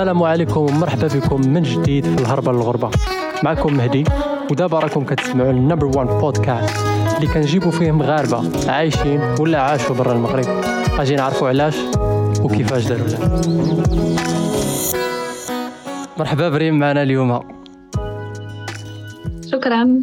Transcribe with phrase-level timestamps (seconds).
[0.00, 2.90] السلام عليكم ومرحبا بكم من جديد في الهربة للغربة.
[3.44, 4.04] معكم مهدي
[4.50, 6.76] ودابا راكم كتسمعوا ال number 1 بودكاست
[7.16, 10.44] اللي كنجيبوا فيه مغاربة عايشين ولا عاشوا برا المغرب.
[10.98, 11.76] أجي نعرفوا علاش
[12.42, 13.18] وكيفاش داروا له
[16.18, 17.40] مرحبا بريم معنا اليوم.
[19.52, 20.00] شكرا.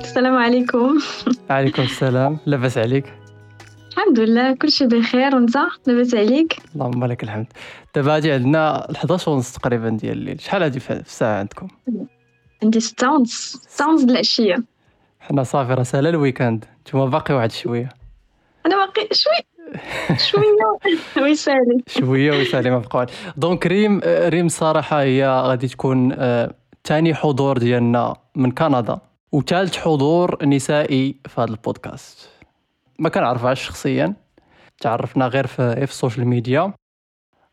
[0.00, 0.98] السلام عليكم.
[1.50, 2.38] عليكم السلام.
[2.46, 3.21] لاباس عليك.
[3.92, 5.56] الحمد لله كل شيء بخير وانت؟
[5.86, 7.46] لاباس عليك؟ اللهم لك الحمد.
[7.94, 10.40] دابا هادي عندنا 11 ونص تقريبا ديال الليل.
[10.40, 11.68] شحال هادي في الساعة عندكم؟
[12.62, 13.56] عندي ستة ونص.
[13.68, 14.64] ستة ونص د العشية.
[15.20, 16.64] حنا صافي راه سالا ال weekend.
[16.80, 17.88] نتوما باقي واحد شوية.
[18.66, 19.32] أنا باقي شوي.
[20.18, 20.78] شوية.
[21.22, 26.16] ويسالي شوية ويسالي ما بقاو donc ريم ريم صراحة هي غادي تكون
[26.84, 28.98] ثاني حضور ديالنا من كندا.
[29.32, 32.31] وثالث حضور نسائي في هذا البودكاست.
[33.02, 34.14] ما كنعرفهاش شخصيا.
[34.80, 36.72] تعرفنا غير في, في ال social media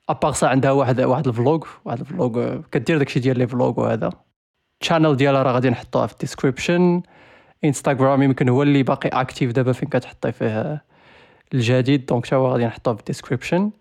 [0.10, 1.66] à part ça عندها واحد واحد ال vlog.
[1.86, 4.10] واحد ال vlog كدير داكشي ديال les vlogs وهذا.
[4.82, 7.02] ال channel ديالها راه غادي نحطوها في ال description
[7.64, 10.84] انستغرام يمكن هو اللي باقي active دابا فين كتحطي فيه
[11.54, 12.06] الجديد.
[12.06, 13.72] Donc تا هو غادي نحطوه في ال description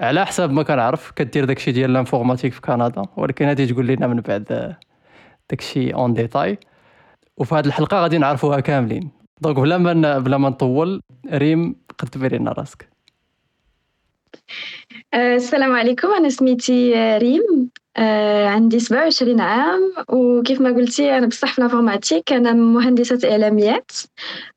[0.00, 3.02] على حساب ما كنعرف كدير داكشي ديال l'informatique في كندا.
[3.16, 4.76] ولكن هادي تقول لنا من بعد
[5.50, 6.58] داكشي en détail
[7.36, 9.21] وفي هذه الحلقة غادي نعرفوها كاملين.
[9.42, 11.00] donc بلا ما بلا ما نطول
[11.32, 12.88] ريم قدمي لنا راسك.
[15.14, 16.08] أه، السلام عليكم.
[16.08, 17.70] أنا سميتي ريم.
[17.96, 19.92] أه عندي 27 عام.
[20.08, 23.90] وكيف ما قلتي أنا بصح في أنا مهندسة إعلاميات.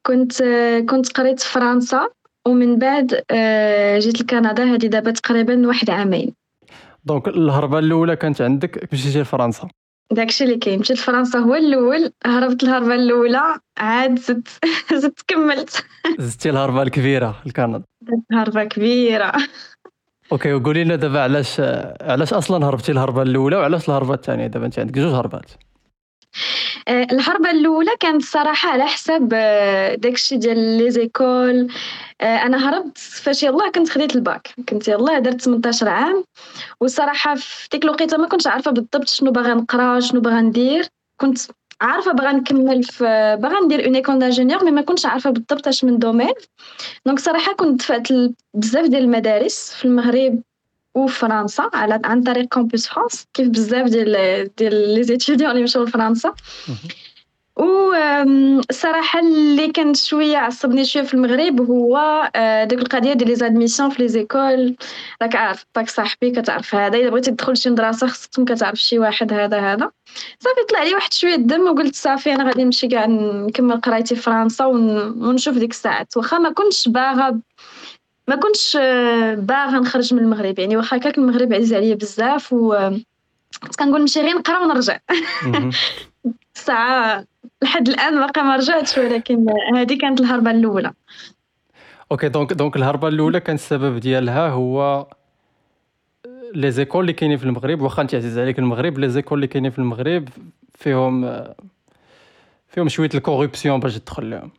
[0.05, 0.43] كنت
[0.89, 2.09] كنت قريت في فرنسا.
[2.47, 3.07] ومن بعد
[3.99, 4.63] جيت لكندا.
[4.63, 6.33] هذه دابا تقريبا واحد عامين.
[7.05, 9.67] donc الهربة الأولى كانت عندك مشيتي لفرنسا.
[10.11, 10.79] داكشي اللي كاين.
[10.79, 14.47] مشيت لفرنسا هو الأول هربت الهربه الأولى عاد زدت
[15.01, 15.85] زدت كملت.
[16.19, 17.83] زدتي الهربة الكبيرة لكندا
[18.31, 19.31] هربة كبيرة.
[20.31, 21.59] OK وقولي لنا دابا علاش
[22.01, 25.51] علاش أصلا هربتي الهربة الأولى وعلاش الهربة الثانية؟ دابا انت عندك جوج هربات.
[26.87, 31.67] آه، الهربه الأولى كانت الصراحه على حساب آه، داكشي ديال les écoles.
[32.21, 34.47] آه، أنا هربت فاش يلاه كنت خديت الباك.
[34.69, 36.23] كنت يلاه درت 18 عام.
[36.81, 40.87] والصراحه في ديك الوقيتة ما كنتش عارفة بالضبط شنو باغا نقرا شنو باغا ندير.
[41.21, 41.37] كنت
[41.81, 43.03] عارفة باغا نكمل في
[43.41, 46.33] باغا ندير une école d'ingénieur mais ما كنتش عارفة بالضبط اش من domaine
[47.05, 48.07] donc صراحة كنت دفعت
[48.53, 50.41] بزاف ديال المدارس في المغرب.
[50.95, 56.33] وفرنسا على عن طريق Campus France كيف بزاف ديال ديال les étudiants اللي مشاو لفرنسا
[57.55, 57.93] و
[58.69, 62.21] الصراحه اللي كان شوية عصبني شوية في المغرب هو
[62.65, 64.75] ديك القضية ديال les admissions في les écoles
[65.21, 68.99] راك عارف باك صاحبي كتعرف هذا الا بغيتي تدخل شي مدرسه خصك تكون كتعرف شي
[68.99, 69.91] واحد هذا هذا
[70.39, 74.21] صافي طلع لي واحد شوية الدم وقلت صافي أنا غادي نمشي كاع نكمل قرايتي في
[74.21, 77.39] فرنسا ونشوف ديك الساعات واخا ما كنتش باغا
[78.27, 82.89] ما كنتش آه، باغا نخرج من المغرب يعني واخا كاك المغرب عزيز عليا بزاف و
[83.79, 84.99] كنقول نمشي غير نقرا ونرجع.
[86.55, 87.25] الساعة
[87.61, 90.93] لحد الآن باقي ما رجعتش ولكن هذه كانت الهربة الأولى.
[92.11, 95.07] OK donc donc الهربه الاولى كان السبب ديالها هو
[96.53, 99.71] les écoles اللي كاينين في المغرب واخا أنت عزيز عليك المغرب les écoles اللي كاينين
[99.71, 100.29] في المغرب
[100.73, 101.43] فيهم
[102.67, 104.29] فيهم شوية ال corruption باش تدخل.
[104.29, 104.51] لهم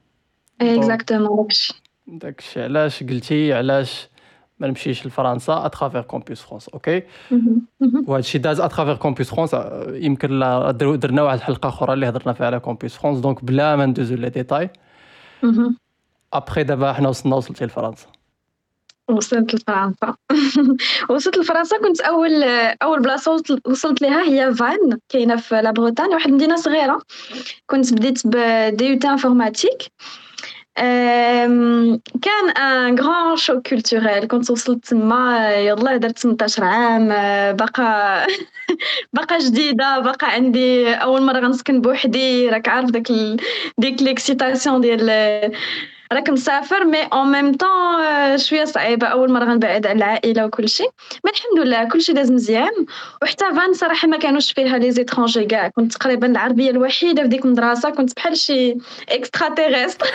[0.60, 2.62] exactement داكشي داكشي.
[2.62, 4.08] علاش قلتي علاش
[4.58, 7.02] ما نمشيش لفرنسا à travers Campus France OK
[7.82, 9.56] وهذا الشيء داز à travers Campus France
[9.88, 10.28] يمكن
[10.98, 14.30] درنا واحد الحلقة أخرى اللي هضرنا فيها على Campus France donc بلا ما ندوزو les
[14.30, 14.70] détails
[16.32, 18.06] après دابا حنا وصلنا وصلتي لفرنسا.
[19.08, 20.14] وصلت لفرنسا.
[21.10, 22.42] وصلت لفرنسا كنت أول
[22.82, 27.02] أول بلاصة وصلت لها هي Vannes كاينة في la Bretagne واحد المدينة صغيرة.
[27.66, 29.82] كنت بديت ب DUT informatique
[32.22, 37.08] كان un grand choc culturel كنت وصلت تما يلا درت 18 عام
[37.56, 38.26] باقا
[39.12, 43.12] باقا جديدة باقا عندي أول مرة غنسكن بوحدي راك عارف داك.
[43.78, 45.10] ديك l'excitation ديال
[46.12, 50.90] راك مسافر mais en même temps شوية صعيبه أول مرة غنبعد على العائلة وكل شيء.
[51.24, 52.86] mais الحمد لله كل شيء داز مزيان.
[53.22, 55.68] وحتى Vannes صراحة ما كانوش فيها les étrangers كاع.
[55.68, 57.90] كنت تقريبا العربية الوحيدة في ديك المدرسة.
[57.90, 58.76] كنت بحال شي
[59.08, 60.06] extraterrestre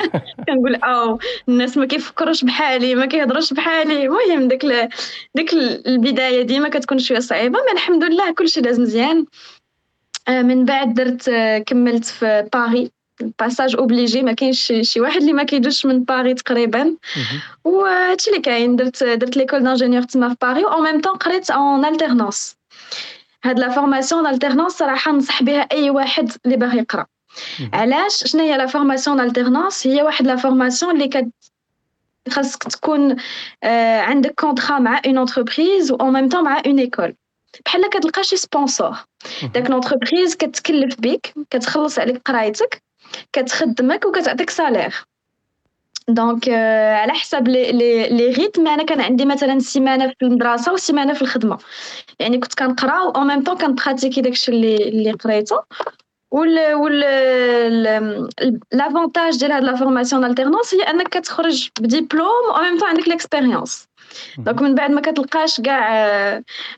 [0.48, 1.18] كنقول أو
[1.48, 4.06] الناس ما كيفكروش بحالي ما كيهضروش بحالي.
[4.06, 4.88] المهم ديك ل...
[5.34, 5.52] ديك
[5.86, 7.58] البداية ديما كتكون شوية صعيبة.
[7.58, 9.26] mais الحمد لله كل شيء داز مزيان.
[10.28, 11.30] آه، من بعد درت
[11.66, 12.93] كملت في باريس
[13.38, 16.96] passage obligé ما كاينش شي واحد اللي ما كيدوزش من باري تقريبا.
[17.64, 21.84] وهادشي اللي كاين درت درت l'école d'ingénieur تما في Paris en même temps قريت en
[21.84, 22.56] alternance
[23.44, 27.06] هاد la formation alternance صراحة ننصح بها أي واحد اللي باغي يقرأ.
[27.72, 31.28] علاش؟ شنو هي la formation alternance هي واحد la formation اللي كت
[32.30, 33.16] خاصك تكون
[33.64, 37.14] آه، عندك contrat مع une entreprise en même temps مع une école
[37.66, 38.96] بحال كتلقى شي sponsor
[39.54, 42.82] داك l'entreprise كتكلف بك كتخلص عليك قرايتك
[43.32, 44.94] كتخدمك وكتعطيك salaire.
[46.08, 47.72] donc على حسب les
[48.08, 51.58] les rythmes أنا كان عندي مثلا سيمانة في المدرسة وسيمانة في الخدمة.
[52.18, 55.62] يعني كنت كنقرأ و ميم طون كنبراتيكي داكشي اللي اللي قريته.
[56.30, 57.00] وال وال
[58.72, 63.08] l'avantage ديال هاد la formation alternance هي أنك كتخرج ب diplôme en même temps عندك
[63.08, 63.88] l'expérience
[64.38, 65.90] donc من بعد ما كتلقاش كاع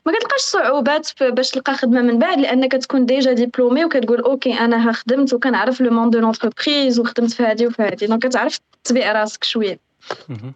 [0.05, 4.91] ما كتلقاش صعوبات باش تلقى خدمة من بعد لانك كتكون déjà diplômé وكتقول OK أنا
[4.91, 8.05] خدمت وكنعرف le monde de l'entreprise وخدمت في هادي وفي هادي.
[8.05, 9.79] donc كتعرف تبيع راسك شوية.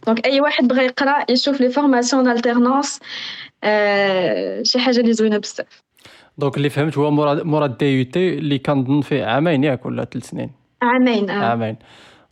[0.07, 2.99] donc أي واحد بغى يقرأ يشوف les formations alternance
[4.63, 5.83] شي حاجة اللي زوينة بزاف.
[6.37, 10.51] donc اللي فهمت هو مورا مورا DUT اللي كنظن فيه عامين ياك ولا ثلاث سنين؟
[10.81, 11.45] عامين آه.
[11.45, 11.75] عامين.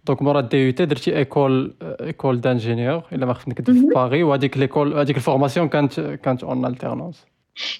[0.09, 4.93] donc مورا DUT درتي école école d'ingénieur الا ما خفت نكذب في باغي وهذيك l'école
[4.93, 7.25] هذيك ال formation كانت كانت en alternance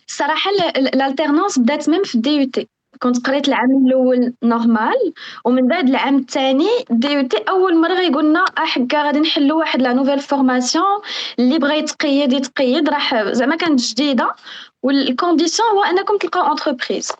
[0.08, 2.68] الصراحه ال alternance بدات même في DUT
[3.00, 5.13] كنت قريت العام الأول normal
[5.46, 11.01] ومن بعد العام الثاني DUT أول مرة غيقولنا احكا غادي نحلو واحد la nouvelle formation
[11.40, 12.90] اللي بغى يتقيد يتقيد.
[12.90, 14.36] راح زعما كانت جديدة.
[14.83, 17.12] وال condition هو أنكم تلقاو entreprise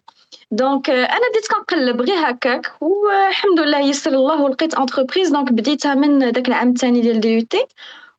[0.52, 6.32] donc أنا بديت كنقلب غير هكاك والحمد لله يسر الله ولقيت entreprise donc بديتها من
[6.32, 7.66] داك العام الثاني ديال DUT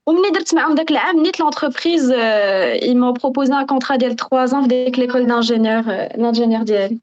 [0.06, 4.62] ومني درت معاهم داك العام نيت l'entreprise ils m'ont proposé un contrat ديال 3 ans
[4.62, 5.82] في ديك l'école d'ingénieur
[6.16, 6.98] l'ingénieur ديالي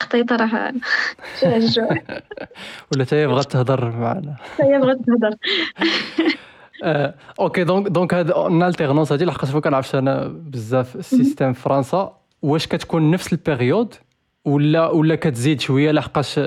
[0.00, 0.72] قطيطه راه
[2.92, 5.36] ولا حتى بغات تهضر معنا حتى بغات تهضر
[7.40, 11.60] OK donc donc هاد ال alternance هادي لحقاش ما كنعرفش أنا بزاف ال système في
[11.60, 13.94] فرنسا واش كتكون نفس ال période
[14.46, 16.40] ولا ولا كتزيد شوية لحقاش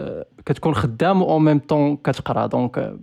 [0.45, 2.47] كتكون خدام أو ميم طون كتقرا.
[2.47, 2.99] donc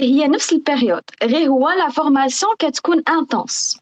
[0.00, 3.80] هي نفس ال période غير هو la formation كتكون intense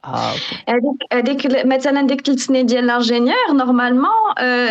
[0.68, 4.10] هذيك هذيك مثلا ديك ثلاث سنين ديال l'ingénieur normalement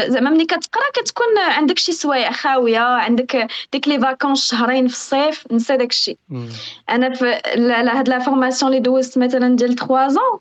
[0.07, 5.43] زعما ملي كتقرا كتكون عندك شي سوايع خاويه عندك ديك les vacances شهرين في الصيف
[5.51, 6.17] نسى داك الشيء
[6.89, 10.39] أنا في هاد la formation اللي دوزت مثلا ديال 3 زون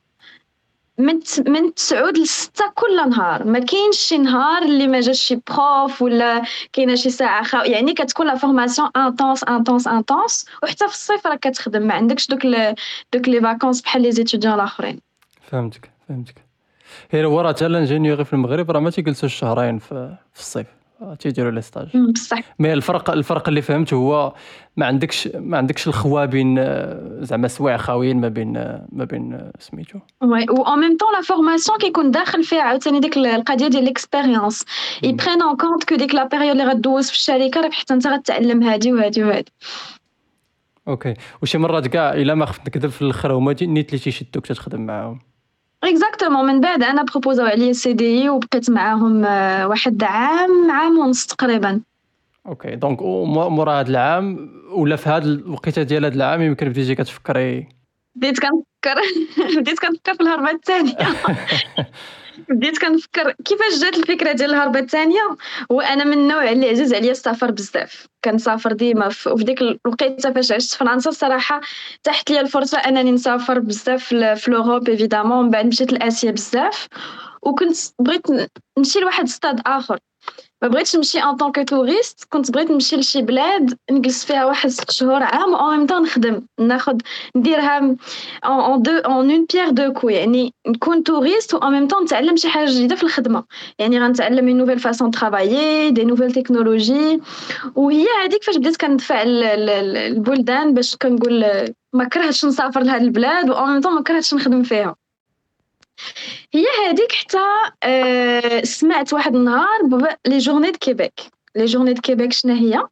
[0.98, 3.44] من من 9 ل 6 كل نهار.
[3.44, 6.42] ما كاينش شي نهار اللي ما جاش شي prof ولا
[6.72, 7.64] كاينة شي ساعة خا...
[7.64, 11.82] يعني كتكون la formation intense intense intense وحتى في الصيف راك كتخدم.
[11.82, 12.46] ما عندكش دوك.
[13.12, 15.00] دوك les vacances بحال les étudiants الأخرين.
[15.42, 16.34] فهمتك فهمتك.
[17.10, 20.66] هي ورا حتى ال ingénieurie في المغرب راه ما تيجلسوش شهرين في, في الصيف.
[21.18, 22.38] تيديروا les stages بصح.
[22.58, 24.34] mais الفرق الفرق اللي فهمت هو
[24.76, 26.56] ما عندكش ما عندكش الخوا بين
[27.24, 28.52] زعما سوايع خاويين ما بين
[28.92, 29.98] ما بين سميتو.
[30.22, 34.64] oui و en même temps la formation كيكون داخل فيها عاوتاني ديك القضية ديال l'expérience
[35.04, 38.06] est prise en compte que ديك la période اللي غدوز في الشركة راك حتى انت
[38.06, 39.52] غتعلم هادي وهادي وهادي
[40.88, 44.80] ok وشي مرات كاع الا ما خفت نكذب في الآخر هما نيت اللي تيشدوك تخدم
[44.80, 45.33] معاهم
[45.88, 49.24] exactement من بعد أنا proposaو عليا CDI وبقيت معاهم
[49.70, 51.80] واحد عام عام ونص تقريبا.
[52.46, 57.68] ok donc مورا هذا العام ولا في هذه الوقيتة ديال هذا العام يمكن بديتي كتفكري؟
[58.14, 59.00] بديت كنفكر
[59.60, 60.96] بديت كنفكر في الهربة الثانية.
[62.48, 65.36] بديت كنفكر كيفاش جات الفكرة ديال الهربة الثانية؟
[65.70, 68.06] وأنا من النوع اللي عزيز عليا السفر بزاف.
[68.24, 71.60] كنسافر ديما وفي ديك الوقيته فاش عشت في فرنسا الصراحة
[72.02, 76.86] تاحت لي الفرصة أنني نسافر بزاف في l'Europe évidemment من بعد مشيت لآسيا بزاف.
[77.42, 78.26] وكنت بغيت
[78.78, 79.98] نمشي لواحد ستاد آخر.
[80.62, 84.70] ما بغيتش نمشي en tant que touriste كنت بغيت نمشي لشي بلاد نجلس فيها واحد
[84.70, 86.42] ست شهور عام où même temps نخدم.
[86.60, 87.02] ناخد
[87.36, 87.96] نديرها
[88.44, 92.48] un deux en un pierre deux coups يعني نكون touriste و même temps نتعلم شي
[92.48, 93.44] حاجة جديدة في الخدمة.
[93.78, 97.20] يعني غنتعلم une nouvelle façon travailler des nouvelles technologies
[97.74, 101.44] وهي هذيك فاش بديت كندفع البلدان باش كنقول
[101.92, 104.96] ما كرهتش نسافر لهاد البلاد و même temps ما كرهتش نخدم فيها.
[106.54, 107.38] هي هذيك حتى
[107.82, 109.80] أه سمعت واحد النهار
[110.26, 111.20] les journées du Québec.
[111.56, 112.86] les journées du Québec شنو هي؟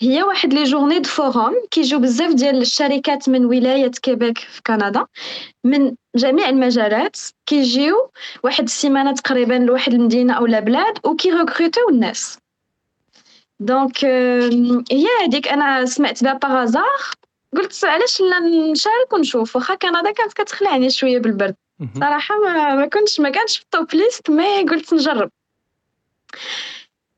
[0.00, 5.06] هي واحد les journées du forum كيجيو بزاف ديال الشركات من ولاية كيبيك في كندا
[5.64, 7.16] من جميع المجالات
[7.46, 8.10] كيجيو
[8.44, 12.38] واحد السيمانة تقريبا لواحد المدينة أو بلاد وكي recrutيو الناس.
[13.60, 14.04] donc
[14.92, 17.00] هي هذيك أنا سمعت بها par hasard
[17.56, 19.56] قلت علاش لا نشارك ونشوف.
[19.56, 21.54] واخا كندا كانت كتخلعني شوية بالبرد.
[22.00, 25.30] صراحة ما, ما كنتش ما كانش في ال top liste mais قلت نجرب.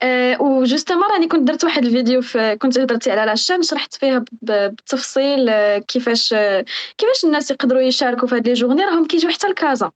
[0.03, 3.95] أه و justement راني كنت درت واحد الفيديو في كنت هضرتي على la chaîne شرحت
[3.95, 6.35] فيها بالتفصيل كيفاش
[6.99, 8.85] كيفاش الناس يقدروا يشاركوا في هاد les journées.
[8.85, 9.91] راهم كيجيو حتى لكازا.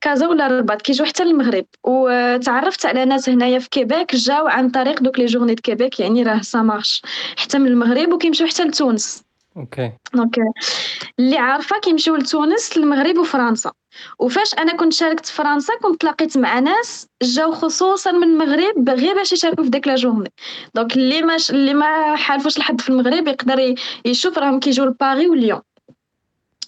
[0.00, 1.64] كازا ولا الرباط كيجيو حتى للمغرب.
[1.84, 6.22] وتعرفت على ناس هنايا في كيبيك جاو عن طريق دوك les journées du Québec يعني
[6.22, 7.02] راه ça marche.
[7.36, 9.22] حتى من المغرب وكيمشيو حتى لتونس.
[9.56, 9.92] ok.
[10.14, 10.36] donc
[11.18, 13.72] اللي عارفة كيمشيو لتونس المغرب وفرنسا.
[14.18, 19.14] وفاش أنا كنت شاركت في فرنسا كنت تلاقيت مع ناس جاو خصوصا من المغرب غير
[19.14, 20.32] باش يشاركوا في ديك la journée.
[20.74, 23.74] donc اللي ما اللي ما حالفوش الحد في المغرب يقدر
[24.04, 25.60] يشوف راهم كيجيو لباري وليون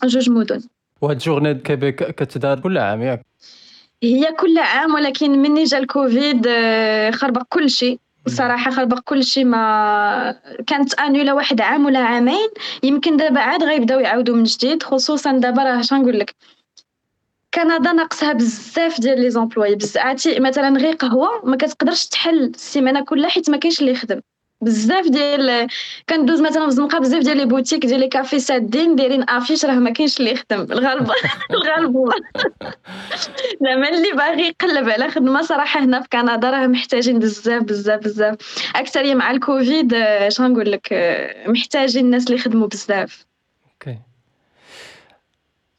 [0.05, 0.63] جوج مدن.
[1.01, 3.27] وهاد journées Québec كتدار كل عام ياك.
[4.03, 7.99] هي كل عام ولكن مني جا الكوفيد آه، خربق كل شيء.
[8.27, 12.49] الصراحه خربق كل شيء ما كانت annulé واحد عام ولا عامين.
[12.83, 16.35] يمكن دابا عاد غيبداو يعاودوا من جديد خصوصا دابا راه اش نقول لك
[17.55, 19.75] كندا ناقصها بزاف ديال les employés.
[19.75, 24.21] بزاف مثلا غير قهوة ما كتقدرش تحل السيمانة كلها حيت ما كاينش اللي يخدم.
[24.63, 25.67] بزاف ديال
[26.09, 29.75] كندوز مثلا في الزنقه بزاف ديال les boutiques ديال les cafés سادين دايرين affiche راه
[29.75, 30.61] ما كاينش اللي يخدم.
[30.73, 31.11] الغالب
[31.51, 32.11] الغالب
[33.63, 38.37] زعما اللي باغي يقلب على خدمة صراحة هنا في كندا راه محتاجين بزاف بزاف بزاف.
[38.77, 40.89] أكثر مع الكوفيد اش غنقول لك
[41.47, 43.30] محتاجين الناس اللي يخدموا بزاف.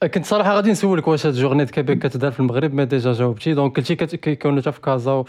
[0.08, 3.54] كنت صراحة غادي نسولك واش هاد journées Québec كتدار في المغرب ما déjà جاوبتي.
[3.54, 5.24] donc قلتي كيكونوا حتى في كازا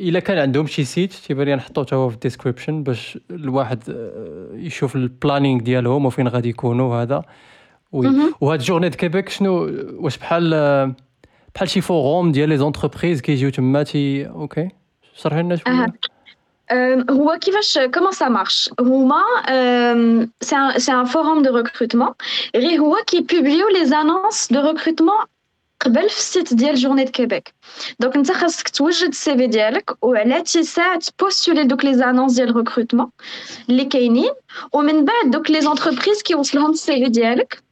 [0.00, 3.82] إلا كان عندهم شي site تيبان لي نحطو حتى هو في ال description باش الواحد
[3.88, 7.22] آه، يشوف ال planning ديالهم وفين غادي يكونوا هذا
[8.40, 10.94] وهاد journées Québec شنو واش بحال آه،
[11.54, 14.68] بحال شي forum ديال les entreprises كيجيو تما تي ok.
[15.14, 15.86] شرح لنا شوية.
[17.10, 19.22] هو كيفاش comment ça marche هما
[20.78, 22.14] c'est un forum de recrutement
[22.56, 25.24] غير هو كي publيو les annonces de recrutement
[25.80, 27.54] قبل في ال site ديال journées Québec
[28.00, 32.56] donc انت خاصك توجد ال CV ديالك وعلى تيساع ت postuler دوك les annonces ديال
[32.56, 33.10] recrutement
[33.70, 34.30] اللي كاينين
[34.72, 37.62] ومن بعد دوك les entreprises كيوصلهم ال CV ديالك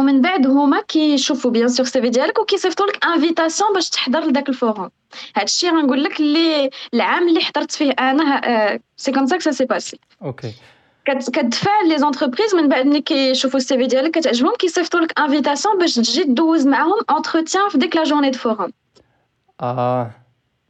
[0.00, 4.48] ومن بعد هما كيشوفوا bien sûr ال CV ديالك وكيصيفطوا لك invitation باش تحضر لذاك
[4.48, 4.90] ال forum
[5.36, 9.64] هادشي غنقول لك اللي العام اللي حضرت فيه أنا c'est comme ça que ça s'est
[9.64, 10.52] passé ok
[11.06, 15.94] كتفاعل les entreprises من بعد ملي كيشوفوا ال CV ديالك كتعجبهم كيصيفطوا لك invitation باش
[15.94, 18.72] تجي دوز معاهم entretien في ديك la journée du forum
[19.60, 20.10] آه.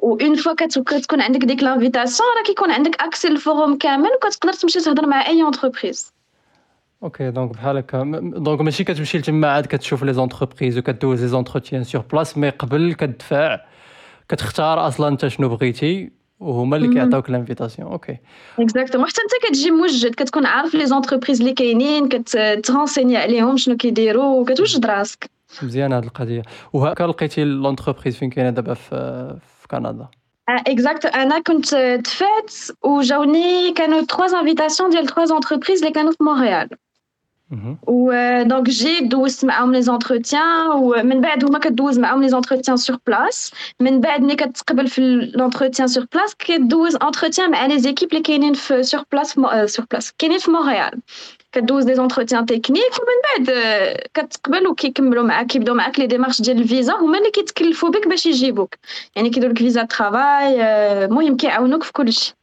[0.02, 4.80] une fois كتكون عندك ديك l'invitation راه كيكون عندك accès لل forum كامل وكتقدر تمشي
[4.80, 6.12] تهضر مع أي entreprise
[7.02, 11.84] ok donc بحال هكا donc ماشي كتمشي لتما عاد كتشوف les entreprises وكدوز les entretiens
[11.84, 13.60] sur place mais قبل كتدفع
[14.28, 18.16] كتختار أصلا انت شنو بغيتي وهما اللي كيعطيوك l'invitation ok
[18.58, 23.76] exactement حتى انت كتجي موجد كتكون عارف les entreprises اللي كاينين كت renseigner عليهم شنو
[23.76, 25.30] كيديروا وكتوجد راسك
[25.62, 26.42] مزيانه هذه القضية
[26.72, 30.08] وهكا لقيتي l'entreprise فين كاينة دابا في كندا
[30.48, 32.52] exact أنا كنت دفعت
[32.84, 36.68] وجاوني كانوا 3 invitations ديال 3 entreprises اللي كانوا في مونريال
[37.86, 42.96] و donc جيت دوزت معاهم les entretiens ومن بعد هما كدوز معاهم les entretiens sur
[43.06, 48.22] place من بعد ملي كتقبل في l'entretien sur place كدوز entretien مع les équipes اللي
[48.22, 51.00] كاينين في sur place sur place كاينين في مونريال
[51.52, 53.56] كدوز des entretiens techniques ومن بعد
[54.14, 58.74] كتقبل وكيكملوا معاك كيبداو معاك les démarches ديال الفيزا هما اللي كيتكلفوا بك باش يجيبوك
[59.16, 60.62] يعني كيديروا لك visa travail
[61.04, 62.34] المهم كيعاونوك في كلشي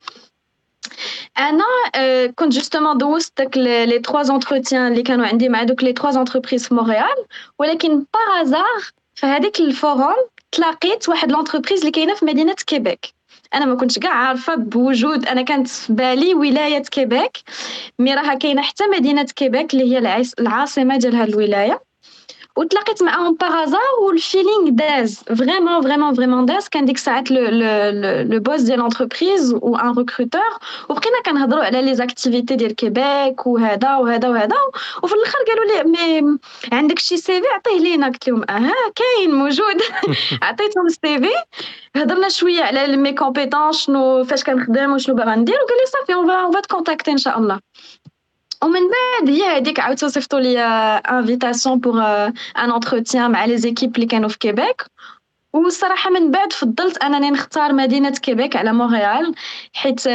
[1.40, 1.66] أنا
[2.36, 6.68] كنت justement دوزت داك les trois entretiens اللي كانوا عندي مع دوك les trois entreprises
[6.68, 7.26] في مونريال
[7.60, 8.82] ولكن par hasard
[9.16, 13.18] في هذيك ال forum تلاقيت واحد l'entreprise اللي كاينة في مدينه كيبيك
[13.54, 17.38] أنا ما كنتش كاع عارفه بوجود أنا كانت في بالي ولايه كيبيك
[18.00, 21.82] mais راها كاينة حتى مدينه كيبيك اللي هي العاصمه ديال هذه الولايه
[22.58, 27.42] وتلاقيت معاهم par hasard وال feeling داز vraiment vraiment vraiment داز كان ديك الساعات le
[28.22, 30.42] le boss ديال l'entreprise و un recruteur
[30.90, 34.56] وبقينا كنهضروا على les activités ديال كيبيك وهذا وهذا وهذا
[35.04, 36.38] وفي الآخر قالوا لي mais
[36.72, 39.82] عندك شي CV عطيه لينا قلت لهم أها كاين موجود
[40.42, 41.30] عطيتهم ال CV
[41.96, 46.28] هضرنا شوية على mes compétences شنو فاش كنخدم وشنو باغا ندير وقال لي صافي on
[46.28, 47.60] va on va te contacter ان شاء الله
[48.64, 52.02] ومن بعد هي هذيك عاود صيفطوا لي invitation pour
[52.58, 54.86] un entretien مع les équipes اللي كانوا في كيبيك
[55.54, 59.36] والصراحه من بعد فضلت انني نختار مدينه كيبيك على مونريال
[59.74, 60.08] حيت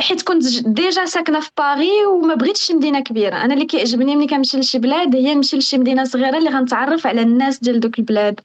[0.00, 3.36] حيت كنت déjà ساكنة في باري وما بغيتش مدينة كبيرة.
[3.36, 7.22] أنا اللي كيعجبني ملي كنمشي لشي بلاد هي نمشي لشي مدينة صغيرة اللي غنتعرف على
[7.22, 8.40] الناس ديال دوك البلاد.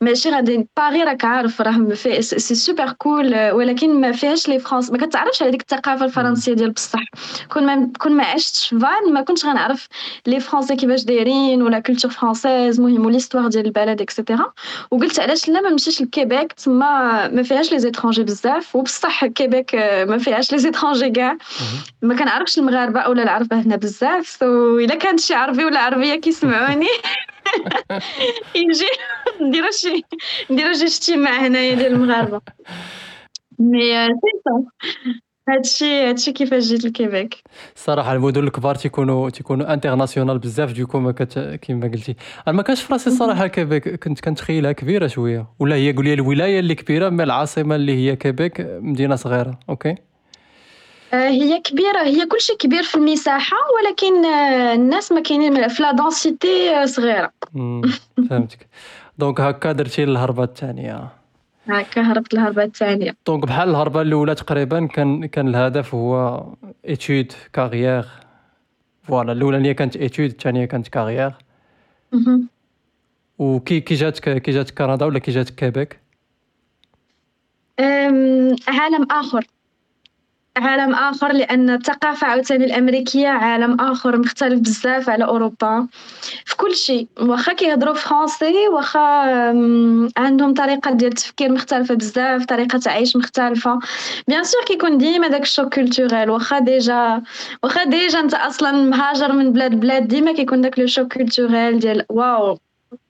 [0.00, 4.90] ماشي غادي باري راك عارف راه c'est super cool ولكن ما فيهاش les France.
[4.90, 7.04] ما كتعرفش على ديك الثقافة الفرنسية ديال بصح.
[7.52, 9.88] كون ما كون ما عشتش في فان ما كنتش غنعرف
[10.26, 14.52] les Français كيفاش دايرين و la culture française المهم l'histoire ديال البلد et cetera
[14.90, 18.76] وقلت علاش لا ما نمشيش لكيبيك تما ما فيهاش les étrangers بزاف.
[18.76, 19.74] وبصح كيبيك
[20.08, 21.36] ما فيهاش les étrangers mélangés كاع
[22.02, 26.86] ما كنعرفش المغاربة ولا العربه هنا بزاف so إلا كانت شي عربي ولا عربية كيسمعوني.
[28.54, 28.86] يجي
[29.40, 30.02] نديرو شي
[30.50, 32.40] نديرو شي اجتماع هنايا ديال المغاربة.
[33.58, 34.68] mais c'est
[35.48, 37.34] هادشي هادشي كيفاش جيت لكيبيك
[37.76, 42.16] الصراحه المدن الكبار تيكونوا تيكونوا international بزاف d'un coup ما كت كيما قلتي.
[42.48, 45.46] أنا ما كانش في راسي الصراحه كيبيك كنت كنتخيلها كبيرة شوية.
[45.58, 50.11] ولا هي قول لي الولاية اللي كبيرة من العاصمة اللي هي كيبيك مدينة صغيرة أوكي؟
[51.14, 55.92] هي كبيرة هي كل شيء كبير في المساحة ولكن آه، الناس ما كاينين في la
[55.92, 57.32] densité آه، صغيرة
[58.30, 58.68] فهمتك.
[59.18, 61.08] donc هكا درتي الهربة الثانية.
[61.68, 63.16] هكا هربت الهربة الثانية.
[63.26, 66.44] donc بحال الهربة الأولى تقريبا كان كان الهدف هو
[66.88, 68.04] études carrière
[69.02, 71.32] voilà الأولانية كانت études الثانية كانت carrière
[73.38, 76.00] وكي كي جاتك كي جاتك كندا ولا كي جاتك كيبيك؟
[78.68, 79.46] عالم آخر.
[80.56, 85.86] عالم آخر لأن الثقافة عاوتاني الأمريكية عالم آخر مختلف بزاف على أوروبا.
[86.44, 89.00] في كل شيء واخا كيهضروا français واخا
[90.16, 93.78] عندهم طريقة ديال التفكير مختلفة بزاف طريقة تعيش مختلفة.
[94.28, 97.22] bien sûr كيكون ديما داك ال choc culturel واخا déjà
[97.62, 102.04] واخا déjà انت أصلا مهاجر من بلاد بلاد ديما كيكون داك le choc culturel ديال
[102.08, 102.58] waouh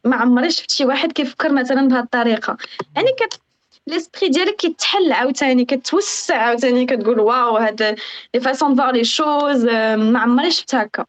[0.04, 2.56] ما عمري شفت شي واحد كيفكر مثلا بهذه الطريقة.
[2.96, 3.40] يعني كت
[3.86, 7.96] l'esprit ديالك كيتحل عاوتاني كتوسع عاوتاني كتقول waouh هاد
[8.34, 11.04] les façons voir les choses ما عمري شفت هكا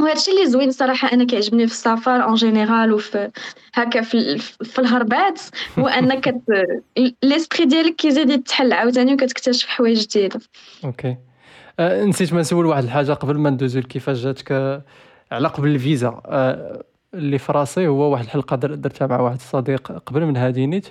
[0.00, 3.30] وهادشي اللي زوين صراحة أنا كيعجبني في السفر en général وفي
[3.74, 5.40] هكا في, في الهربات
[5.78, 6.40] هو انك
[7.22, 10.40] l'esprit ديالك كيزيد يتحل عاوتاني وكتكتشف حوايج جديده
[10.84, 11.16] okay
[11.80, 14.82] نسيت ما نسول واحد الحاجة قبل ما ندوزو كيفاش جاتك
[15.32, 16.20] على قبل الفيزا.
[16.26, 20.86] أه اللي في راسي هو واحد الحلقة درتها مع واحد الصديق قبل من هادي نيت.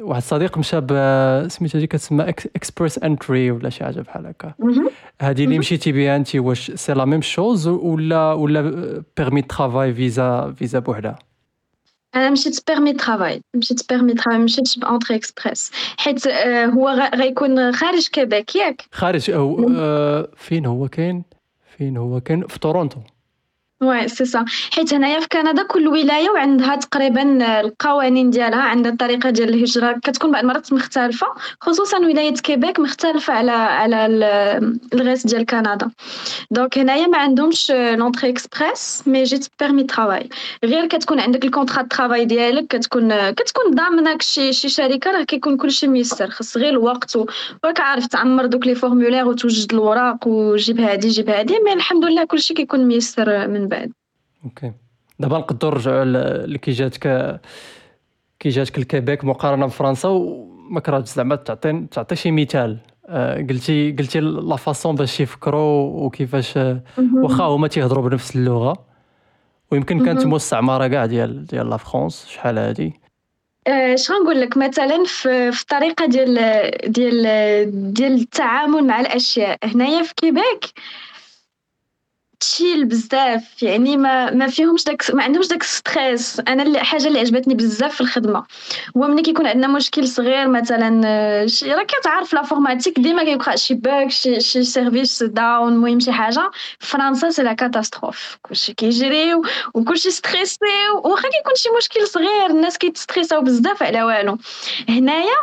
[0.00, 0.80] واحد الصديق مشى
[1.48, 4.54] سميتها ديك كتسمى Express Entry ولا شي حاجة بحال هكا.
[5.20, 8.62] هذه اللي مشيتي بها انت واش c'est la même chose ولا ولا
[9.16, 11.18] permis travail visa visa بوحدها؟
[12.14, 17.72] أنا مشيت permis travail مشيت permis travail مشيتش ب Entrée express حيت آه، هو غيكون
[17.72, 21.22] خارج كيبيك ياك؟ خارج أو آه، فين هو كاين؟
[21.76, 23.00] فين هو كاين؟ في تورونتو.
[23.82, 29.30] وي سي سا حيت هنايا في كندا كل ولاية وعندها تقريبا القوانين ديالها عندها الطريقة
[29.30, 29.92] ديال الهجرة.
[30.04, 31.26] كتكون بعض المرات مختلفة
[31.60, 34.06] خصوصا ولاية كيبيك مختلفة على على
[34.94, 35.90] الغيس ديال كندا.
[36.50, 40.28] donc هنايا ما عندهمش l'Entrée express mais جيت permis travail
[40.64, 45.56] غير كتكون عندك ال contrat travail ديالك كتكون كتكون ضامنك شي شي شركة راه كيكون
[45.56, 46.30] كلشي ميسر.
[46.30, 51.58] خاص غير الوقت وراك عارف تعمر دوك les formulaires وتوجد الوراق وجيب هادي جيب هادي
[51.64, 53.92] mais الحمد لله كلشي كيكون ميسر من بعد.
[54.44, 54.72] okay.
[55.18, 56.04] دابا نقدروا نرجعوا
[56.46, 57.40] لكي جاتك
[58.40, 62.78] كي جاتك الكيبيك مقارنة بفرنسا وما كرهتش زعما تعطي تعطي شي مثال.
[63.06, 66.58] آه، قلتي قلتي la façon باش يفكروا وكيفاش
[67.14, 68.92] واخا هما تيهضروا بنفس اللغة.
[69.70, 72.92] ويمكن كانت مستعمرة كاع ديال ديال la France شحال هادي؟
[73.66, 76.34] اش آه، غنقول لك؟ مثلا في, في الطريقة ديال
[76.92, 79.58] ديال ديال التعامل مع الأشياء.
[79.64, 80.64] هنايا في كيبيك
[82.42, 83.62] chill بزاف.
[83.62, 87.94] يعني ما ما فيهمش داك ما عندهمش داك stress أنا اللي حاجة اللي عجبتني بزاف
[87.94, 88.44] في الخدمة.
[88.96, 94.10] هو ملي كيكون عندنا مشكل صغير مثلا شي راه كتعرف l'informatique ديما كيوقع شي bug
[94.10, 96.50] شي شي service down المهم شي حاجة.
[96.78, 99.34] فرنسا c'est la catastrophe كلشي كيجري
[99.74, 102.46] وكلشي stressé واخا كيكون شي مشكل صغير.
[102.50, 104.38] الناس كيتستريساو بزاف على والو.
[104.88, 105.36] هنايا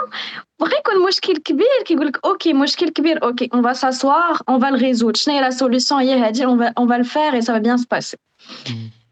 [0.60, 4.70] واخا يكون مشكل كبير كيقول لك OK مشكل كبير OK on va s'asseoir on va
[4.70, 7.78] résoudre شنو هي la solution هي هادي on va la faire et ça va bien
[7.78, 8.18] se passer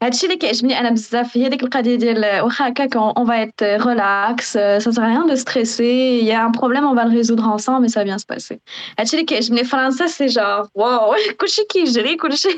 [0.03, 4.53] هادشي اللي كيعجبني أنا بزاف هي ديك القضية ديال واخا هكاك on va être relax
[4.53, 7.89] ça sert à rien de stresser y a un problème on va résoudre ensemble et
[7.89, 8.59] ça va bien se passer
[8.99, 12.49] هادشي اللي كيعجبني فرنسا c'est genre واو كلشي كيجري كلشي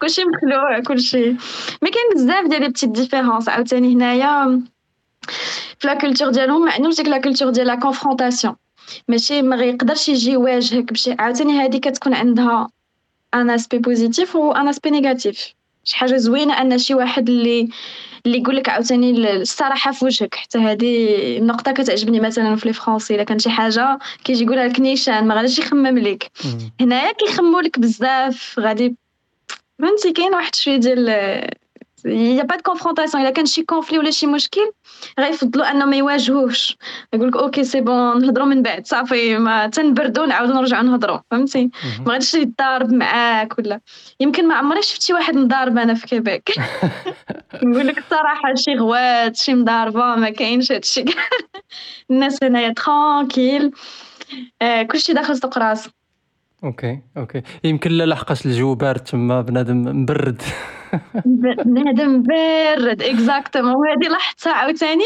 [0.00, 1.36] كلشي مخلوع كلشي
[1.82, 4.62] mais كاين بزاف ديال les petites différences عاوتاني هنايا
[5.82, 8.56] في la culture ديالهم ما عندهمش ديك la culture ديال la confrontation
[9.08, 12.68] ماشي ما غيقدرش يجي يواجهك بشي عاوتاني هادي كتكون عندها
[13.34, 17.68] un aspect positif و un aspect négatif شي حاجة زوينه ان شي واحد اللي
[18.26, 23.14] اللي يقول لك عاوتاني الصراحه في وجهك حتى هذه النقطه كتعجبني مثلا في les Français
[23.14, 26.30] الا كان شي حاجة كيجي يقولها لك نيشان ما غاديش يخمم لك
[26.80, 28.96] هنايا كيخمموا لك بزاف غادي
[29.78, 31.08] فهمتي كاين واحد شوية ديال
[32.04, 34.72] y a pas de confrontation الا كان شي conflit ولا شي مشكل
[35.20, 36.76] غيفضلوا انهم ما يواجهوش
[37.12, 41.70] يقول لك OK c'est bon نهضروا من بعد صافي ما تنبردوا نعاودوا نرجعوا نهضروا فهمتي
[42.06, 43.80] ما غاديش يضارب معاك ولا
[44.20, 46.54] يمكن ما عمري شفت شي واحد مضارب أنا في كيبيك
[47.62, 51.04] نقول لك الصراحه شي غوات شي مضاربه ما كاينش هادشي
[52.10, 53.70] الناس هنايا tranquille
[54.62, 55.90] آه كلشي داخل سوق راسه
[56.64, 60.42] OK OK يمكن لا لحقاش الجو بارد تما بنادم مبرد
[61.64, 63.74] بنادم بارد exactement.
[63.74, 65.04] وهذه لاحظتها عاوتاني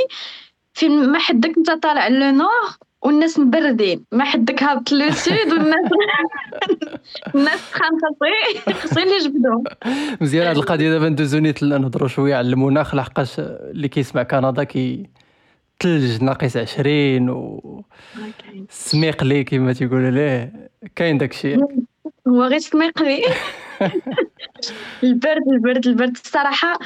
[0.75, 4.05] فين ما حدك أنت طالع le nord والناس مبردين.
[4.12, 5.90] ما حدك هابط لو سود والناس
[7.35, 9.64] الناس سخان خاصي خاصي اللي يجبدهم
[10.20, 10.90] مزيان هاد القضية.
[10.90, 15.11] دابا ندوزو نيت نهضروا شوية على المناخ لحقاش اللي كيسمع كندا كي
[15.83, 17.83] ثلج ناقص 20 و
[18.70, 20.53] السميق لي كما تيقولوا ليه.
[20.96, 21.57] كاين داكشي.
[22.29, 23.22] هو غير سميق لي.
[25.04, 26.10] البرد البرد البرد.
[26.24, 26.78] الصراحة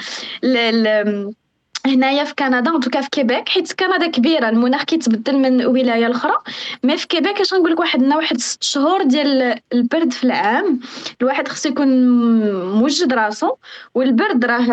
[1.86, 4.48] هنايا في كندا en tout cas في كيبيك حيت كندا كبيرة.
[4.48, 6.34] المناخ كيتبدل من ولاية لأخرى.
[6.82, 10.80] mais في كيبيك اش نقول لك واحد واحد ست شهور ديال البرد في العام.
[11.20, 12.10] الواحد خصو يكون
[12.78, 13.56] موجد راسو
[13.94, 14.66] والبرد راه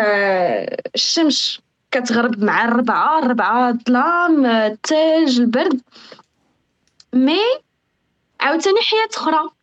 [0.96, 1.60] الشمس
[1.92, 5.82] كتغرب مع الربعة الربعة الظلام الثلج البرد.
[7.14, 7.40] mais
[8.40, 9.57] عاوتاني حياة أخرى.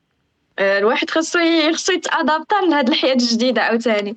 [0.59, 1.39] الواحد خصو
[1.73, 4.17] خصو يتادابتا لهاد الحياة الجديدة عاوتاني.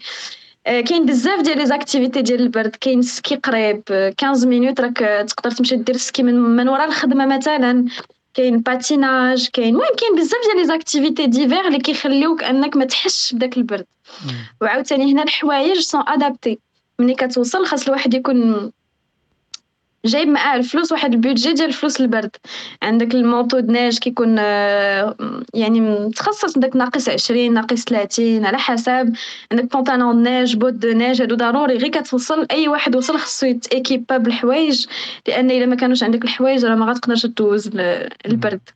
[0.68, 2.76] آه، كاين بزاف ديال les activités ديال البرد.
[2.76, 3.84] كاين ski قريب.
[4.22, 4.98] 15 minutes راك
[5.30, 7.86] تقدر تمشي دير سكي من, من ورا الخدمة مثلا.
[8.34, 13.34] كاين patinage كاين المهم كاين بزاف ديال les activités d'hiver اللي كيخليوك أنك ما تحسش
[13.34, 13.86] بداك البرد.
[14.62, 16.60] وعاوتاني هنا الحوايج sont adaptés
[17.00, 18.72] ملي كتوصل خاص الواحد يكون
[20.08, 22.36] جايب معاه الفلوس واحد ال budget ديال فلوس البرد.
[22.84, 25.16] عندك ال manteau neige كيكون آه،
[25.54, 29.14] يعني متخصص عندك ناقص عشرين ناقص ثلاثين على حسب
[29.52, 31.78] عندك pantalon neige bottes de neige هادو ضروري.
[31.78, 34.86] غير كتوصل أي واحد وصل خصو يتيكيبا بالحوايج
[35.28, 37.72] لأن إلا ما كانوش عندك الحوايج راه ما غاتقدرش دوز
[38.26, 38.70] البرد.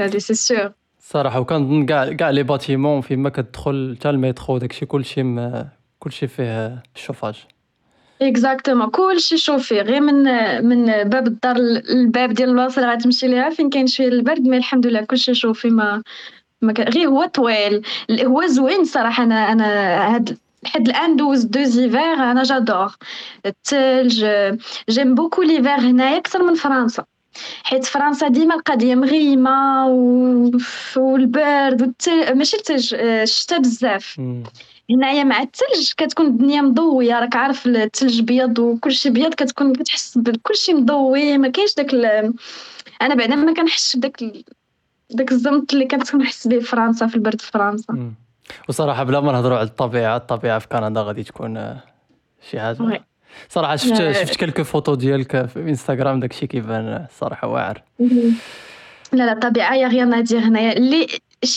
[0.00, 5.22] هادي c'est sûr صراحة وكنظن كاع كاع les bâtiments فيما كتدخل حتى المترو داكشي كلشي
[5.98, 7.34] كلشي فيه ال chauffage
[8.22, 10.24] exactement كلشي chauffé غير من
[10.64, 14.86] من باب الدار الباب ديال البلاصه اللي غتمشي ليها فين كاين شوية البرد mais الحمد
[14.86, 16.02] لله كلشي chauffé ما
[16.62, 17.82] ما غير هو طويل.
[18.10, 19.66] هو زوين صراحة أنا أنا
[20.14, 22.96] هاد لحد الآن دوز deux hivers أنا j'adore.
[23.46, 24.26] الثلج
[24.90, 27.04] j'aime beaucoup l'hiver هنايا أكثر من فرنسا.
[27.62, 29.86] حيت فرنسا ديما القضية مغيمة
[30.96, 31.92] والبرد.
[32.34, 34.20] ماشي الثلج الشتا بزاف.
[34.90, 40.74] هنايا مع الثلج كتكون الدنيا مضوية راك عارف الثلج بيض وكلشي بيض كتكون كتحس بكلشي
[40.74, 42.34] مضوي ما كاينش داك ال...
[43.02, 44.44] أنا بعدا ما كنحسش بداك ال...
[45.10, 48.12] داك الزمط اللي كنحس به في فرنسا في البرد في فرنسا.
[48.68, 51.80] وصراحة بلا ما نهضروا على الطبيعة الطبيعة في كندا غادي تكون
[52.50, 53.04] شي حاجة.
[53.48, 57.82] صراحة شفت شفت quelques photos ديالك في إنستغرام داكشي كيبان صراحة واعر.
[59.12, 60.76] لا لا الطبيعة يا غير نادي هنايا.
[60.76, 61.06] اللي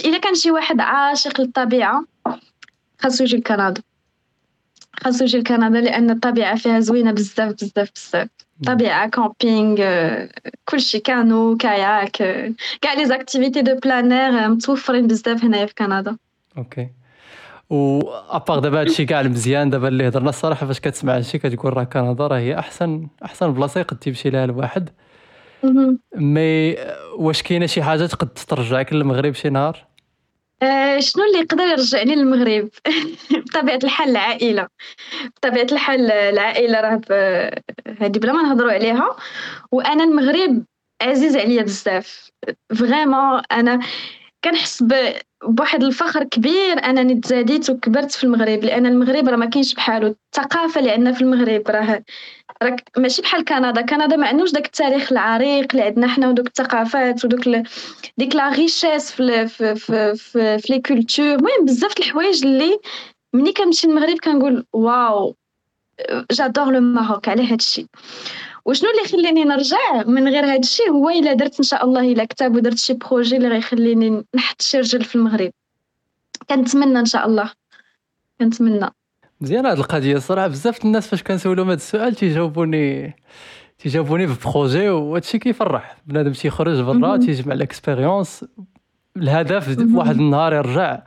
[0.05, 2.03] إلا كان شي واحد عاشق للطبيعة
[2.99, 3.81] خاصو يجي لكندا.
[5.03, 8.27] خاصو يجي لكندا لأن الطبيعة فيها زوينة بزاف بزاف بزاف.
[8.65, 9.77] طبيعة camping
[10.65, 12.11] كلشي canoë kayak
[12.81, 16.17] كاع les activités de plein air متوفرين بزاف هنايا في كندا.
[16.57, 16.89] OK
[17.69, 21.77] و à part دابا هادشي كاع المزيان دابا اللي هضرنا الصراحة فاش كتسمع هادشي كتقول
[21.77, 24.89] راه كندا راه هي أحسن أحسن بلاصة يقد تمشي لها الواحد.
[26.15, 26.75] mais
[27.17, 29.88] واش كاينة شي حاجة تقد ترجعك للمغرب شي نهار؟
[30.63, 32.69] آه، شنو اللي يقدر يرجعني للمغرب؟
[33.47, 34.67] بطبيعة الحال العائلة.
[35.37, 37.01] بطبيعة الحال العائلة راه
[38.01, 39.15] هذه بلا ما نهضروا عليها.
[39.71, 40.65] وأنا المغرب
[41.01, 42.29] عزيز عليا بزاف.
[42.79, 43.79] vraiment أنا
[44.43, 44.83] كنحس
[45.43, 50.79] بواحد الفخر كبير أنني تزاديت وكبرت في المغرب لأن المغرب راه ما كاينش بحالو الثقافة
[50.79, 52.03] اللي عندنا في المغرب راه
[52.63, 57.25] راك ماشي بحال كندا كندا ما عندوش داك التاريخ العريق اللي عندنا حنا ودوك الثقافات
[57.25, 57.63] ودوك ل...
[58.17, 62.79] ديك la richesse في في في في, في les cultures المهم بزاف الحوايج اللي
[63.33, 65.35] ملي كنمشي للمغرب كنقول واو
[66.31, 67.85] j'adore le Maroc على هذا الشيء
[68.69, 72.25] وشنو اللي يخليني نرجع من غير هذا الشيء؟ هو إلا درت إن شاء الله إلا
[72.25, 75.51] كتاب ودرت شي projet اللي غيخليني نحط شي رجل في المغرب.
[76.49, 77.51] كنتمنى إن شاء الله.
[78.39, 78.89] كنتمنى.
[79.41, 83.15] مزيان هاد القضية الصراحه بزاف الناس فاش كنسولهم هذا السؤال تيجاوبوني
[83.79, 85.97] تيجاوبوني ب projet وهادشي كيفرح.
[86.05, 88.45] بنادم تيخرج برا تيجمع ال expérience
[89.17, 91.03] الهدف واحد النهار يرجع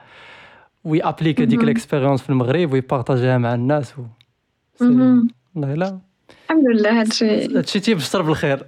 [0.84, 4.02] ويابليك هذيك ال expérience في المغرب و ي partager ها مع الناس و...
[4.80, 6.11] والله لا
[6.52, 8.66] الحمد لله هادشي هادشي تيبشر بالخير.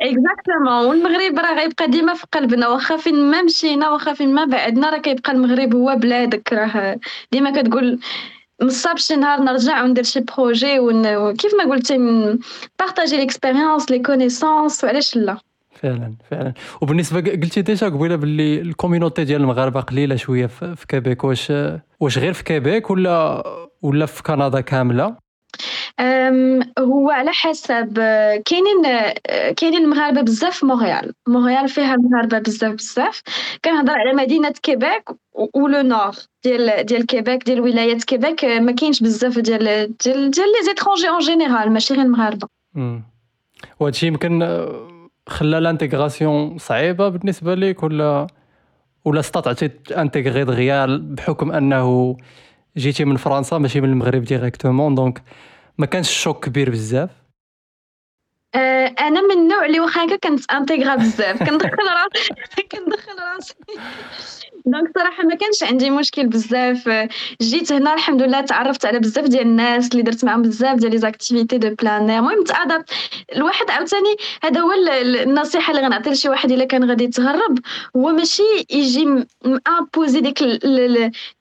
[0.00, 4.90] exactement والمغرب راه غيبقى ديما في قلبنا واخا فين ما مشينا واخا فين ما بعدنا
[4.90, 6.52] راه كيبقى المغرب هو بلادك.
[6.52, 6.96] راه
[7.32, 7.98] ديما كتقول
[8.62, 11.98] مصاب شي نهار نرجع وندير شي projet وكيف ما قلتي
[12.78, 15.36] partager l'expérience, les connaissances وعلاش لا؟
[15.82, 16.52] فعلا فعلا.
[16.80, 21.24] وبالنسبة قلتي déjà قبيلة باللي ال community ديال المغاربة قليلة شوية في كيبيك.
[21.24, 21.52] واش
[22.00, 23.42] واش غير في كيبيك ولا
[23.82, 25.25] ولا في كندا كاملة؟
[26.78, 27.98] هو على حسب
[28.44, 28.82] كاينين
[29.56, 33.22] كاينين المغاربة بزاف في مونريال مونريال فيها المغاربة بزاف بزاف.
[33.64, 35.02] كنهضر على مدينة كيبيك
[35.54, 36.10] ou le nord
[36.44, 39.64] ديال ديال كيبيك ديال ولاية كيبيك ما كاينش بزاف ديال
[40.04, 42.48] ديال ديال les étrangers en général ماشي غير المغاربة.
[43.80, 44.66] وهادشي يمكن
[45.28, 48.26] خلى l'intégration صعيبة بالنسبة لك ولا
[49.04, 52.16] ولا استطعتي intégrer دغيا بحكم أنه
[52.76, 55.22] جيتي من فرنسا ماشي من المغرب directement donc
[55.78, 57.10] ما كانش ال choc كبير بزاف.
[58.86, 61.38] أنا من النوع اللي واخا هكا كنت نت intégrer بزاف.
[61.42, 62.30] كندخل راسي
[62.72, 63.54] كندخل راسي.
[64.66, 67.08] donc صراحة ما كانش عندي مشكل بزاف.
[67.42, 70.98] جيت هنا الحمد لله تعرفت على بزاف ديال الناس اللي درت معاهم بزاف ديال les
[70.98, 72.90] activités de plein المهم t'adaptes
[73.36, 74.72] الواحد عاوتاني هذا هو
[75.02, 77.58] النصيحة اللي غنعطي لشي واحد إلا كان غادي يتهرب
[77.96, 79.26] هو ماشي يجي
[79.68, 80.42] imposer ديك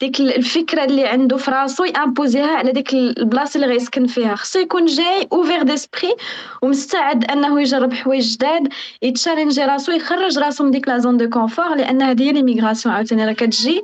[0.02, 4.36] ديك الفكرة اللي عنده في راسو imposer ها على ديك البلاصة اللي غيسكن فيها.
[4.36, 6.16] خصو يكون جاي ouvert d'esprit
[6.62, 8.68] ومستعد انه يجرب حوايج جداد
[9.02, 12.96] يت challenger راسو يخرج راسو من ديك la zone de confort لأن هذه هي l'immigration
[12.96, 13.26] عاوتاني.
[13.26, 13.84] راه كتجي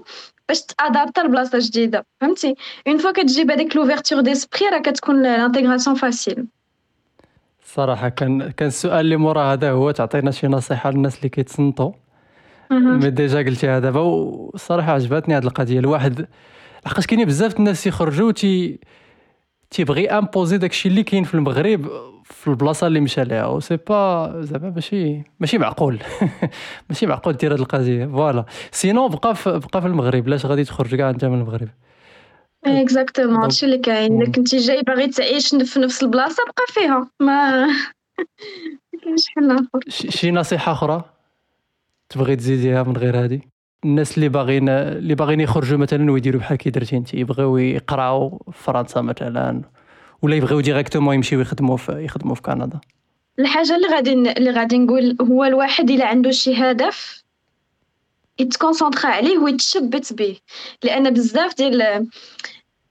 [0.49, 2.05] باش t'adapter لبلاصه جديدة.
[2.21, 2.55] فهمتي؟
[2.88, 6.47] une fois كتجيب هذيك l'ouverture d'esprit راه كتكون l'intégration facile
[7.65, 11.91] صراحة كان كان السؤال اللي مورا هذا هو تعطينا شي نصيحة للناس اللي كيتصنتوا
[12.71, 15.79] mais déjà قلتيها دابا وصراحه عجبتني هذه القضية.
[15.79, 16.27] الواحد
[16.85, 18.79] لحقاش كاينين بزاف الناس يخرجوا تي
[19.71, 21.88] تيبغي imposer داكشي اللي كاين في المغرب
[22.23, 25.99] في البلاصة اللي مشى ليها و c'est pas زعما ماشي ماشي معقول.
[26.89, 28.05] ماشي معقول دير هاد القضية.
[28.06, 28.45] voilà.
[28.71, 30.27] sinon بقى في بقى في المغرب.
[30.27, 31.69] لاش غادي تخرج كاع انت من المغرب؟
[32.65, 34.21] exactement هادشي اللي كاين.
[34.21, 37.10] الا كنتي جاي باغي تعيش في نفس البلاصة بقى فيها.
[37.19, 37.67] ما
[39.03, 39.79] كاينش حل أخر.
[39.89, 41.03] شي نصيحة أخرى
[42.10, 43.49] تبغي تزيديها من غير هادي؟
[43.86, 48.63] الناس اللي باغيين اللي باغيين يخرجوا مثلا ويديروا بحال كي درتي انت يبغيو يقراو في
[48.63, 49.62] فرنسا مثلا
[50.22, 52.80] ولا يبغيو directement يمشيو يخدموا في يخدموا في كندا.
[53.39, 57.24] الحاجة اللي غادي اللي غادي نقول هو الواحد إلا عنده شي هدف
[58.39, 60.38] يت concentrer عليه ويتشبت به.
[60.84, 62.08] لأن بزاف ديال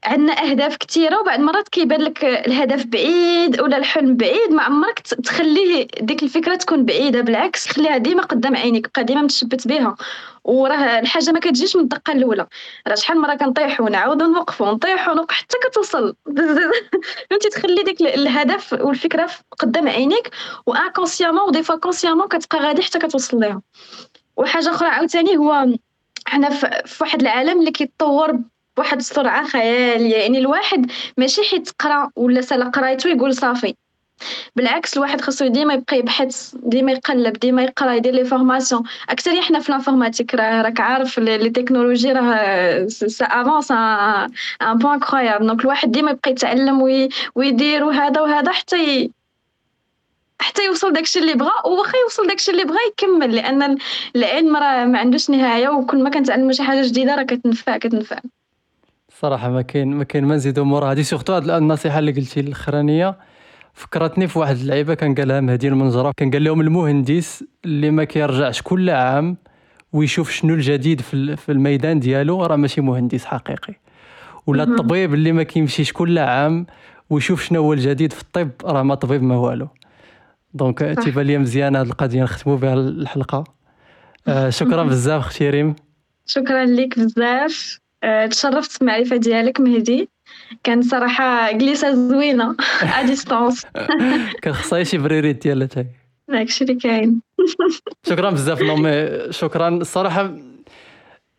[0.04, 5.86] عندنا أهداف كثيره وبعد مرات كيبان لك الهدف بعيد ولا الحلم بعيد ما عمرك تخليه
[6.00, 9.96] ديك الفكرة تكون بعيدة بالعكس خليها ديما قدام عينيك بقى ديما متشبت بها.
[10.44, 12.46] وراه الحاجة ما كتجيش من الدقة الأولى.
[12.88, 16.14] راه شحال مرة كنطيحوا ونعاودوا نوقفوا ونطيحوا ونوقف حتى كتوصل.
[17.30, 20.30] فهمتي؟ تخلي ديك الهدف والفكرة قدام عينيك
[20.66, 23.62] و inconsciemment و des fois consciemment كتبقى غادي حتى كتوصل ليها.
[24.36, 25.66] وحاجة أخرى عاوتاني هو
[26.26, 26.50] حنا
[26.86, 28.40] في واحد العالم اللي كيتطور
[28.80, 33.74] بواحد السرعه خياليه يعني الواحد ماشي حيت قرأ ولا سال قرايته يقول صافي.
[34.56, 38.82] بالعكس الواحد خاصو ديما يبقى يبحث ديما يقلب ديما يقرأ يدير les formations.
[39.08, 45.60] أكثر حنا في l'informatique راك عارف les technologies راه ça avance un point incroyable donc
[45.60, 46.82] الواحد ديما يبقى يتعلم
[47.34, 49.10] ويدير وهذا وهذا حتى
[50.40, 51.66] حتى يوصل داكشي اللي بغا.
[51.66, 53.78] وواخا يوصل داكشي اللي بغا يكمل لأن
[54.16, 55.68] العلم راه ما عندوش نهاية.
[55.68, 58.18] وكل ما كنتعلموا شي حاجة جديدة راه كتنفع كتنفع.
[59.20, 60.90] صراحة ما كاين ما كاين ما نزيدو مورا.
[60.90, 63.18] هادي surtout هاد النصيحة اللي قلتي الأخرانية.
[63.74, 68.62] فكرتني في واحد اللعيبة كان قالها مهدي المنجره كان قال لهم المهندس اللي ما كيرجعش
[68.62, 69.36] كل عام
[69.92, 73.74] ويشوف شنو الجديد في الميدان ديالو راه ماشي مهندس حقيقي.
[74.46, 76.66] ولا الطبيب اللي ما كيمشيش كل عام
[77.10, 79.68] ويشوف شنو هو الجديد في الطب راه ما طبيب ما والو.
[80.54, 83.44] دونك تيبان لي مزيان هذه القضية نختموا بها الحلقة.
[84.28, 85.76] آه شكرا بزاف أختي ريم
[86.26, 87.80] شكرا لك بزاف.
[88.30, 90.08] تشرفت بالمعرفه ديالك مهدي.
[90.64, 92.56] كان صراحة جلسه زوينة
[92.98, 93.66] ا ديستونس
[94.42, 95.86] كان خصها شي بريريت ديالها تاعي
[96.28, 97.20] داكشي اللي كاين.
[98.08, 99.68] شكرا بزاف نومي شكرا.
[99.68, 100.34] الصراحه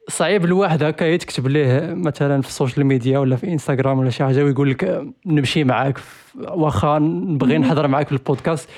[0.09, 4.43] صعيب الواحد هكا يتكتب ليه مثلا في السوشيال ميديا ولا في انستغرام ولا شي حاجة
[4.43, 5.99] ويقول لك نمشي معاك
[6.35, 8.69] واخا نبغي نحضر معاك في البودكاست.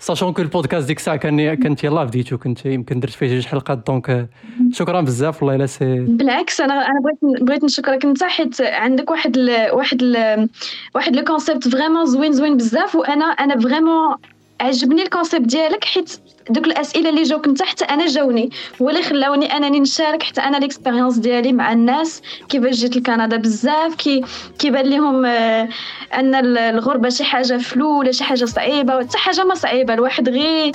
[0.00, 3.86] ساشون كو البودكاست ديك الساعة كان كنت يلاه بديتو كنت يمكن درت فيه جوج حلقات
[3.86, 4.28] دونك
[4.72, 8.04] شكرا بزاف والله إلا سي بالعكس أنا أنا بغيت بغيت نشكرك.
[8.04, 10.48] أنت حيت عندك واحد ال واحد ال
[10.94, 14.16] واحد le concept vraiment زوين زوين بزاف وأنا أنا vraiment
[14.60, 16.10] عجبني ال concept ديالك حيت
[16.50, 18.50] دوك الأسئلة اللي جاوك انت حتى أنا جاوني
[18.82, 22.22] هو اللي خلاوني أنني نشارك حتى أنا l'expérience ديالي مع الناس.
[22.48, 24.24] كيفاش جيت لكندا بزاف كي
[24.58, 25.68] كيبان لهم آه
[26.14, 29.94] أن الغربة شي حاجة floue ولا شي حاجة صعيبة حتى حاجة ما صعيبة.
[29.94, 30.72] الواحد غير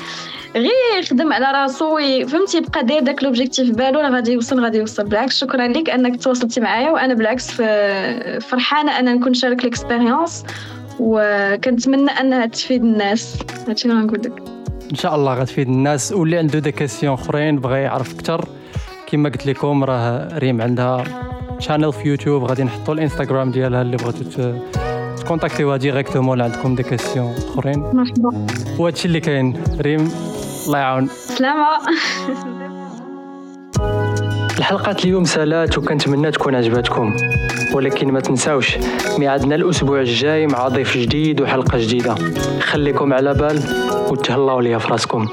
[0.55, 0.69] غير
[0.99, 5.03] يخدم على راسو فهمتي يبقى داير داك l'objectif بالو راه غادي يوصل غادي يوصل.
[5.03, 7.51] بالعكس شكرا لك أنك تواصلتي معايا وأنا بالعكس
[8.41, 10.43] فرحانة أن نكون شارك l'expérience
[10.99, 13.39] وكنتمنى أنها تفيد الناس.
[13.67, 14.43] هادشي اللي غنقول لك.
[14.91, 16.11] إن شاء الله غتفيد الناس.
[16.11, 18.45] واللي عنده des questions أخرين بغى يعرف أكثر
[19.07, 21.03] كما قلت لكم راه ريم عندها
[21.59, 22.43] channel في يوتيوب.
[22.43, 24.53] غادي نحطوا الإنستغرام ديالها اللي بغيتو
[25.17, 27.79] تكونتاكتيوها directement اللي عندكم des questions أخرين.
[27.79, 28.47] مرحبا.
[28.79, 29.63] وهادشي اللي كاين.
[29.81, 30.11] ريم
[30.67, 31.07] الله يعاون.
[31.07, 31.67] سلامة.
[34.63, 37.15] الحلقات اليوم سالات وكنتمنى تكون عجبتكم.
[37.73, 38.77] ولكن ما تنساوش
[39.17, 42.15] ميعادنا الأسبوع الجاي مع ضيف جديد وحلقة جديدة.
[42.59, 43.59] خليكم على بال
[44.09, 45.27] وتهلاو ليا فراسكم